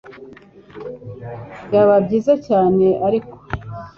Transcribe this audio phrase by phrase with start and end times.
[1.67, 3.35] byaba byiza cyane ariko